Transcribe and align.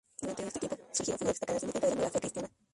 Durante 0.19 0.47
este 0.47 0.59
tiempo 0.61 0.77
surgieron 0.91 1.19
figuras 1.19 1.31
destacadas 1.35 1.61
en 1.61 1.67
defensa 1.67 1.85
de 1.87 1.93
la 1.93 1.95
nueva 1.97 2.09
fe 2.11 2.19
cristiana. 2.21 2.49